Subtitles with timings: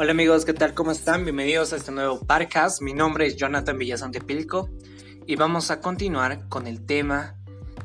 [0.00, 0.74] Hola amigos, ¿qué tal?
[0.74, 1.24] ¿Cómo están?
[1.24, 2.80] Bienvenidos a este nuevo podcast.
[2.80, 4.70] Mi nombre es Jonathan Villazón Pilco
[5.26, 7.34] y vamos a continuar con el tema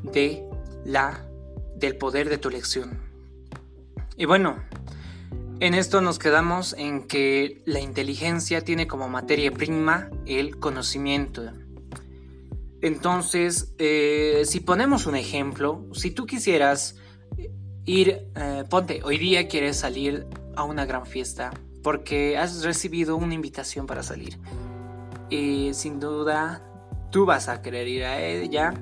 [0.04, 0.48] de
[0.86, 1.28] la
[1.76, 3.00] del poder de tu elección.
[4.16, 4.64] Y bueno,
[5.60, 11.52] en esto nos quedamos en que la inteligencia tiene como materia prima el conocimiento.
[12.84, 16.96] Entonces, eh, si ponemos un ejemplo, si tú quisieras
[17.86, 21.50] ir, eh, ponte, hoy día quieres salir a una gran fiesta
[21.84, 24.40] porque has recibido una invitación para salir.
[25.30, 26.62] Y sin duda,
[27.12, 28.74] tú vas a querer ir a ella.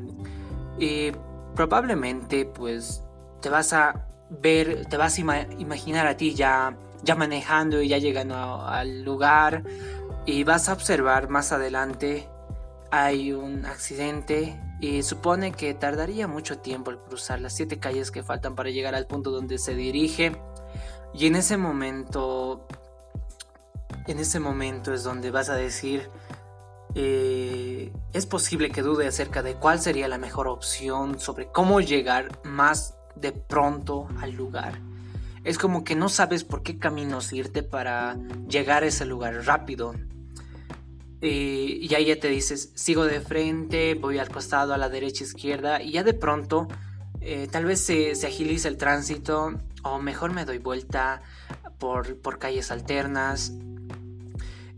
[0.80, 1.12] Y
[1.56, 3.04] probablemente pues
[3.42, 5.22] te vas a ver, te vas a
[5.58, 9.64] imaginar a ti ya, ya manejando y ya llegando al lugar.
[10.26, 12.30] Y vas a observar más adelante
[12.92, 14.60] hay un accidente.
[14.80, 18.94] Y supone que tardaría mucho tiempo el cruzar las siete calles que faltan para llegar
[18.94, 20.34] al punto donde se dirige.
[21.14, 22.68] Y en ese momento
[24.12, 26.10] en ese momento es donde vas a decir
[26.96, 32.40] eh, es posible que dude acerca de cuál sería la mejor opción sobre cómo llegar
[32.44, 34.80] más de pronto al lugar.
[35.44, 39.96] Es como que no sabes por qué caminos irte para llegar a ese lugar rápido.
[41.22, 45.24] Eh, y ahí ya te dices, sigo de frente, voy al costado, a la derecha,
[45.24, 46.68] izquierda, y ya de pronto
[47.22, 49.54] eh, tal vez se, se, agiliza el tránsito,
[49.84, 51.22] o mejor me doy vuelta
[51.80, 53.54] por, por calles alternas.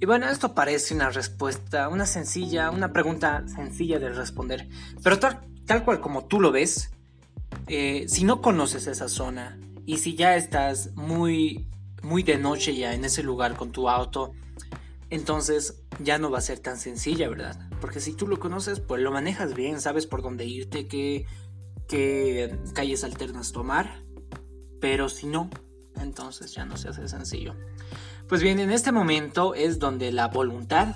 [0.04, 4.68] Y bueno, esto parece una respuesta, una sencilla, una pregunta sencilla de responder,
[5.02, 6.92] pero tal, tal cual como tú lo ves,
[7.68, 11.70] eh, si no conoces esa zona y si ya estás muy,
[12.02, 14.34] muy de noche ya en ese lugar con tu auto,
[15.10, 17.70] entonces ya no va a ser tan sencilla, ¿verdad?
[17.80, 21.26] Porque si tú lo conoces, pues lo manejas bien, sabes por dónde irte, qué,
[21.88, 24.04] qué calles alternas tomar,
[24.82, 25.50] pero si no,
[25.96, 27.56] entonces ya no se hace sencillo.
[28.34, 30.96] Pues bien, en este momento es donde la voluntad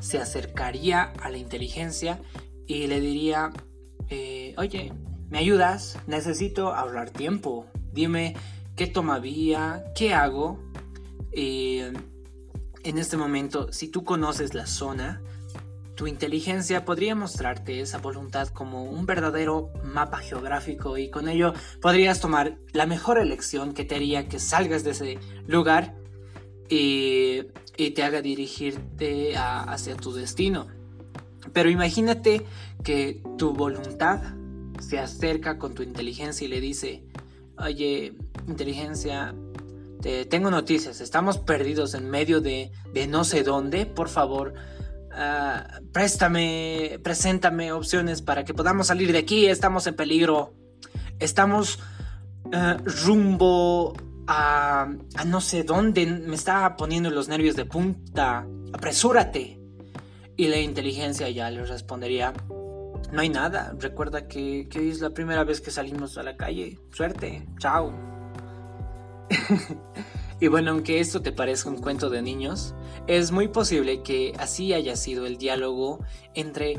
[0.00, 2.20] se acercaría a la inteligencia
[2.66, 3.50] y le diría,
[4.10, 4.92] eh, oye,
[5.30, 5.98] ¿Me ayudas?
[6.06, 7.64] Necesito ahorrar tiempo.
[7.94, 8.36] Dime
[8.76, 10.62] qué toma vía, qué hago.
[11.32, 11.94] Eh,
[12.84, 15.22] en este momento, si tú conoces la zona,
[15.94, 22.20] tu inteligencia podría mostrarte esa voluntad como un verdadero mapa geográfico y con ello podrías
[22.20, 25.94] tomar la mejor elección que te haría que salgas de ese lugar
[26.68, 27.44] y,
[27.76, 30.66] te haga dirigirte hacia tu destino.
[31.52, 32.44] Pero imagínate
[32.82, 34.20] que tu voluntad
[34.80, 37.04] se acerca con tu inteligencia y le dice,
[37.58, 38.14] oye,
[38.46, 39.34] inteligencia,
[40.00, 42.70] te tengo noticias, estamos perdidos en medio de,
[43.08, 44.54] no sé dónde, por favor,
[45.10, 50.54] uh, préstame, preséntame opciones para que podamos salir de aquí, estamos en peligro,
[51.18, 51.78] estamos
[52.44, 53.94] uh, rumbo
[54.26, 59.60] a, a no sé dónde, me está poniendo los nervios de punta, apresúrate.
[60.38, 62.34] Y la inteligencia ya le respondería,
[63.12, 63.74] no hay nada.
[63.78, 66.78] Recuerda que, es la primera vez que salimos a la calle.
[66.92, 67.46] Suerte.
[67.58, 67.92] Chao.
[70.40, 72.74] y bueno, aunque esto te parezca un cuento de niños,
[73.06, 76.00] es muy posible que así haya sido el diálogo
[76.34, 76.76] entre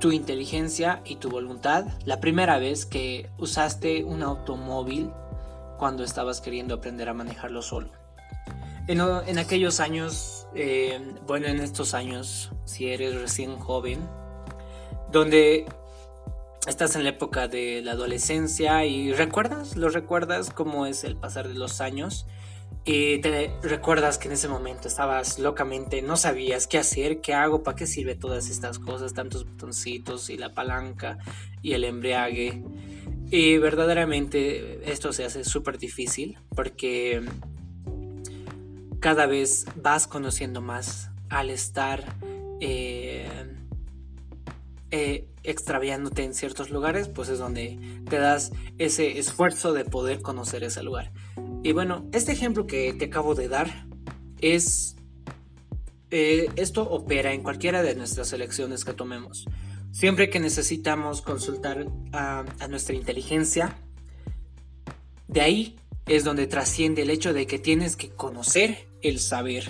[0.00, 5.10] tu inteligencia y tu voluntad la primera vez que usaste un automóvil
[5.78, 7.90] cuando estabas queriendo aprender a manejarlo solo.
[8.88, 14.00] En, aquellos años, eh, bueno, en estos años, si eres recién joven,
[15.12, 15.66] donde
[16.66, 21.48] estás en la época de la adolescencia y recuerdas, lo recuerdas cómo es el pasar
[21.48, 22.26] de los años
[22.84, 27.62] y te recuerdas que en ese momento estabas locamente, no sabías qué hacer, qué hago,
[27.62, 31.18] para qué sirve todas estas cosas, tantos botoncitos y la palanca
[31.60, 32.64] y el embriague.
[33.30, 37.22] Y verdaderamente esto se hace súper difícil porque
[39.00, 42.16] cada vez vas conociendo más al estar
[42.60, 43.28] eh,
[44.90, 47.78] eh, extraviándote en ciertos lugares, pues es donde
[48.08, 51.12] te das ese esfuerzo de poder conocer ese lugar.
[51.62, 53.86] Y bueno, este ejemplo que te acabo de dar
[54.40, 54.96] es...
[56.10, 59.46] Eh, esto opera en cualquiera de nuestras elecciones que tomemos.
[59.98, 63.76] Siempre que necesitamos consultar a, nuestra inteligencia,
[65.26, 69.64] de ahí es donde trasciende el hecho de que tienes que conocer el saber.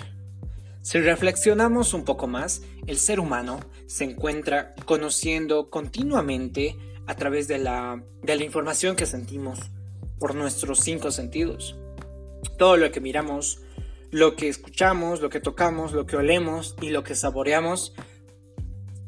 [0.83, 6.77] Si reflexionamos un poco más, el ser humano se encuentra conociendo continuamente
[7.07, 9.57] a través de la, de la información que sentimos
[10.19, 11.75] por nuestros cinco sentidos.
[12.59, 13.63] Todo lo que miramos,
[14.11, 17.95] lo que escuchamos, lo que tocamos, lo que olemos y lo que saboreamos,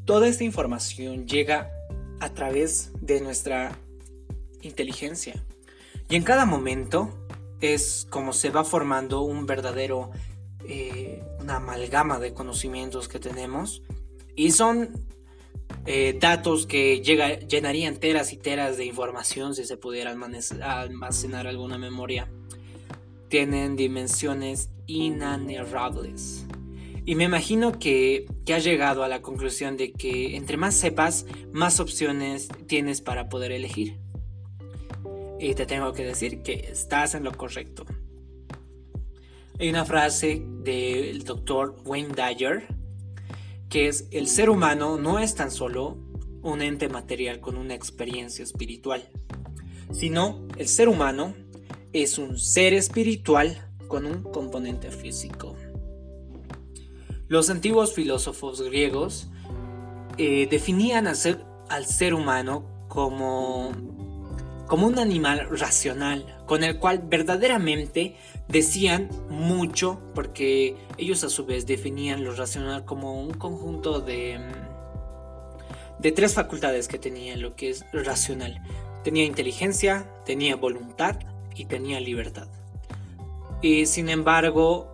[0.06, 1.72] toda esta información llega
[2.20, 3.78] a través de nuestra
[4.62, 5.44] inteligencia.
[6.10, 7.10] Y en cada momento
[7.62, 10.12] es como se va formando un verdadero,
[10.68, 13.82] eh, una amalgama de conocimientos que tenemos
[14.36, 15.08] y son
[15.86, 22.30] eh, datos que llenarían teras y teras de información si se pudiera almacenar alguna memoria.
[23.30, 26.46] Tienen dimensiones inanerables.
[27.12, 31.26] Y me imagino que, que has llegado a la conclusión de que entre más sepas,
[31.52, 34.00] más opciones tienes para poder elegir.
[35.38, 37.86] Y te tengo que decir que estás en lo correcto.
[39.60, 42.66] Hay una frase del doctor Wayne Dyer
[43.68, 45.98] que es el ser humano no es tan solo
[46.44, 49.06] un ente material con una experiencia espiritual,
[49.92, 51.34] sino el ser humano
[51.92, 55.58] es un ser espiritual con un componente físico.
[57.32, 59.30] Los antiguos filósofos griegos
[60.18, 63.72] eh, definían al ser, humano como,
[64.68, 68.18] como un animal racional, con el cual verdaderamente
[68.50, 74.38] decían mucho, porque ellos a su vez definían lo racional como un conjunto de,
[76.00, 78.62] de tres facultades que tenía lo que es racional.
[79.06, 81.18] Tenía inteligencia, tenía voluntad
[81.56, 82.50] y tenía libertad.
[83.62, 84.92] Y sin embargo,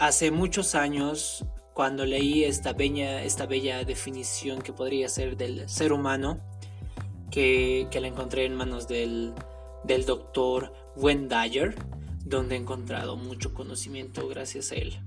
[0.00, 1.46] hace muchos años
[1.78, 6.40] cuando leí esta bella, definición que podría ser del ser humano,
[7.30, 9.32] que, la encontré en manos del,
[9.84, 11.76] del doctor Wendayer,
[12.24, 14.98] donde he encontrado mucho conocimiento gracias a él.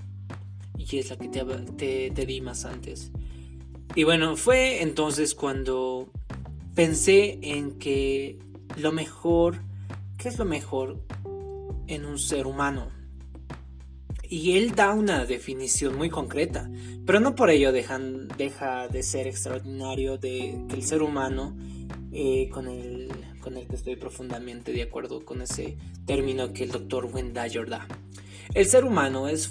[0.78, 3.12] Y es la que te di más antes.
[3.94, 6.10] Y bueno, fue entonces cuando
[6.74, 8.40] pensé en que
[8.78, 9.62] lo mejor,
[10.18, 11.02] ¿qué es lo mejor
[11.88, 13.01] en un ser humano?
[14.32, 16.72] Y él da una definición muy concreta,
[17.06, 21.58] pero no por ello deja de ser extraordinario que el ser humano,
[22.14, 23.10] eh, con, el,
[23.42, 25.76] con el que estoy profundamente de acuerdo con ese
[26.06, 27.86] término que el doctor Wendayer da.
[28.54, 29.50] El ser humano es,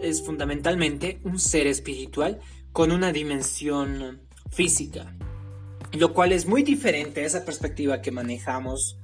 [0.00, 2.38] es fundamentalmente un ser espiritual
[2.72, 5.12] con una dimensión física,
[5.90, 8.96] lo cual es muy diferente a esa perspectiva que manejamos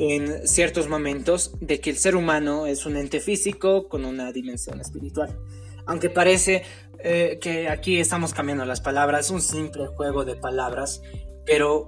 [0.00, 4.80] en ciertos momentos de que el ser humano es un ente físico con una dimensión
[4.80, 5.38] espiritual.
[5.84, 6.62] Aunque parece
[7.00, 11.02] eh, que aquí estamos cambiando las palabras, un simple juego de palabras,
[11.44, 11.86] pero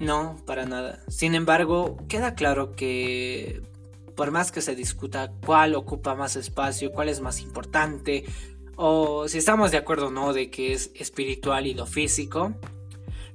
[0.00, 1.04] no, para nada.
[1.06, 3.62] Sin embargo, queda claro que
[4.16, 8.24] por más que se discuta cuál ocupa más espacio, cuál es más importante,
[8.74, 12.52] o si estamos de acuerdo o no de que es espiritual y lo físico,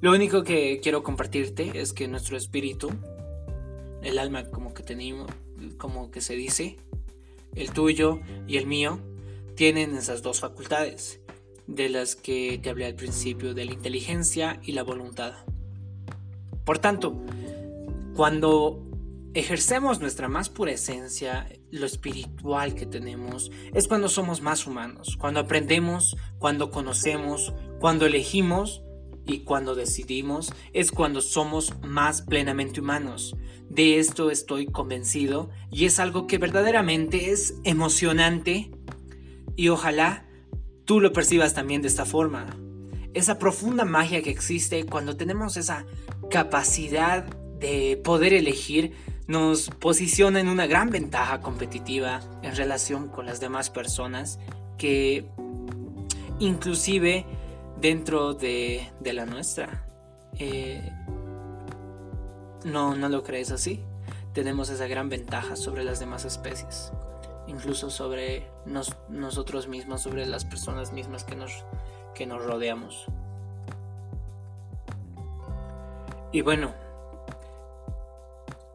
[0.01, 2.89] lo único que quiero compartirte es que nuestro espíritu
[4.03, 5.29] el alma como que tenemos,
[5.77, 6.77] como que se dice,
[7.55, 8.99] el tuyo y el mío,
[9.55, 11.19] tienen esas dos facultades,
[11.67, 15.33] de las que te hablé al principio, de la inteligencia y la voluntad.
[16.65, 17.21] Por tanto,
[18.15, 18.85] cuando
[19.33, 25.39] ejercemos nuestra más pura esencia, lo espiritual que tenemos, es cuando somos más humanos, cuando
[25.39, 28.81] aprendemos, cuando conocemos, cuando elegimos
[29.29, 33.35] y cuando decidimos, es cuando somos más plenamente humanos.
[33.69, 38.71] De esto estoy convencido y es algo que verdaderamente es emocionante
[39.55, 40.25] y ojalá
[40.85, 42.47] tú lo percibas también de esta forma.
[43.13, 45.85] Esa profunda magia que existe cuando tenemos esa
[46.29, 47.25] capacidad
[47.59, 48.93] de poder elegir
[49.27, 54.39] nos posiciona en una gran ventaja competitiva en relación con las demás personas
[54.79, 55.29] que
[56.39, 57.25] inclusive
[57.79, 59.85] dentro de, la nuestra.
[60.37, 60.91] Eh,
[62.63, 63.83] no, no lo crees así.
[64.33, 66.91] Tenemos esa gran ventaja sobre las demás especies,
[67.47, 68.47] incluso sobre
[69.09, 71.65] nosotros mismos, sobre las personas mismas que nos,
[72.13, 73.05] que nos rodeamos.
[76.31, 76.73] Y bueno,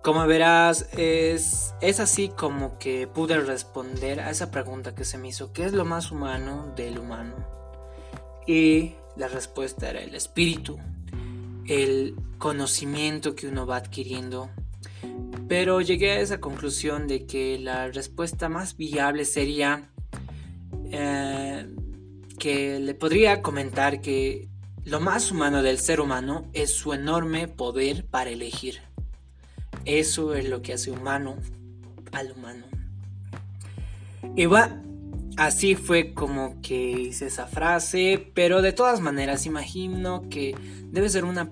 [0.02, 5.28] como verás, es, es así como que pude responder a esa pregunta que se me
[5.28, 7.63] hizo, ¿qué es lo más humano del humano?
[8.46, 10.78] Y la respuesta era el espíritu,
[11.66, 14.50] el conocimiento que uno va adquiriendo.
[15.48, 19.90] Pero llegué a esa conclusión de que la respuesta más viable sería
[20.90, 21.66] eh,
[22.38, 24.48] que le podría comentar que
[24.84, 28.80] lo más humano del ser humano es su enorme poder para elegir.
[29.84, 31.36] Eso es lo que hace humano
[32.12, 32.66] al humano.
[34.36, 34.82] Y va,
[35.37, 40.57] así fue como que hice esa frase, pero de todas maneras imagino que
[40.91, 41.50] debe ser una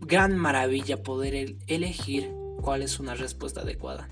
[0.00, 4.08] gran maravilla poder elegir cuál es una respuesta adecuada.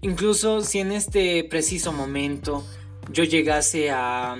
[0.00, 2.66] Incluso si en este preciso momento
[3.10, 4.36] yo llegase a,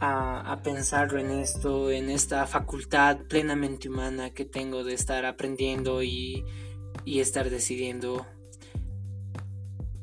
[0.00, 6.44] a, pensar en esto, en esta facultad plenamente humana que tengo de estar aprendiendo y,
[7.04, 8.26] y estar decidiendo,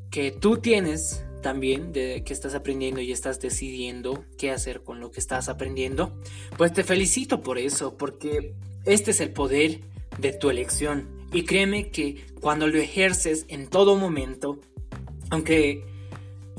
[0.10, 5.12] que tú tienes también de que estás aprendiendo y estás decidiendo qué hacer con lo
[5.12, 6.20] que estás aprendiendo,
[6.58, 9.82] pues te felicito por eso, porque este es el poder
[10.18, 11.08] de tu elección.
[11.32, 14.60] Y créeme que cuando lo ejerces en todo momento,
[15.30, 15.86] aunque,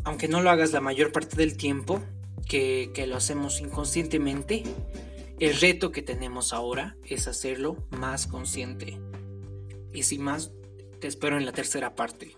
[0.04, 2.00] aunque no lo hagas la mayor parte del tiempo,
[2.48, 4.62] que, que lo hacemos inconscientemente,
[5.40, 9.00] el reto que tenemos ahora es hacerlo más consciente.
[9.92, 10.52] Y sin más,
[11.00, 12.36] te espero en la tercera parte.